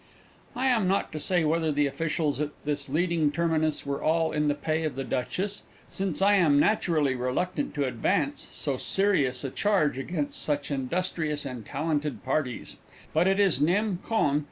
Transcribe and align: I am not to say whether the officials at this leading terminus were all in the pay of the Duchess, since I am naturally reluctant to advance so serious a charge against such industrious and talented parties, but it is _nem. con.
I 0.55 0.65
am 0.65 0.87
not 0.87 1.11
to 1.11 1.19
say 1.19 1.43
whether 1.45 1.71
the 1.71 1.85
officials 1.85 2.41
at 2.41 2.49
this 2.65 2.89
leading 2.89 3.31
terminus 3.31 3.85
were 3.85 4.01
all 4.01 4.31
in 4.31 4.47
the 4.47 4.55
pay 4.55 4.83
of 4.83 4.95
the 4.95 5.03
Duchess, 5.03 5.61
since 5.89 6.23
I 6.23 6.33
am 6.33 6.59
naturally 6.59 7.13
reluctant 7.13 7.75
to 7.75 7.85
advance 7.85 8.47
so 8.49 8.77
serious 8.77 9.43
a 9.43 9.51
charge 9.51 9.99
against 9.99 10.41
such 10.41 10.71
industrious 10.71 11.45
and 11.45 11.63
talented 11.67 12.23
parties, 12.25 12.77
but 13.13 13.27
it 13.27 13.39
is 13.39 13.59
_nem. 13.59 14.01
con. 14.01 14.39